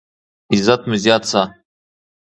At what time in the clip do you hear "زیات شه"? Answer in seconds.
1.03-1.41